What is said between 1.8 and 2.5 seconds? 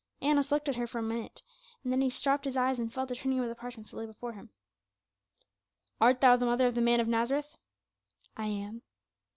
then he dropped